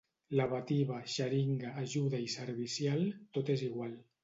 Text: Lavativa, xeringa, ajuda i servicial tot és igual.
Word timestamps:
Lavativa, 0.37 0.97
xeringa, 1.17 1.75
ajuda 1.83 2.23
i 2.25 2.33
servicial 2.39 3.07
tot 3.39 3.55
és 3.59 3.67
igual. 3.71 3.97